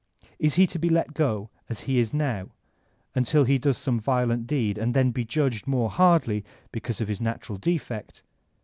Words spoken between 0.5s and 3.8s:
he to be let go, as he is now, until he does